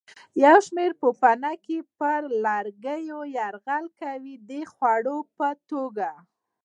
[0.43, 6.09] یو شمېر پوپنکي پر لرګیو یرغل کوي د خوړو په توګه.